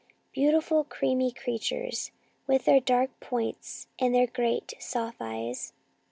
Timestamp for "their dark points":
2.65-3.85